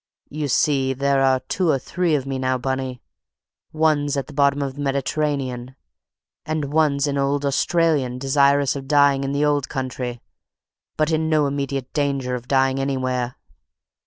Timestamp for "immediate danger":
11.45-12.33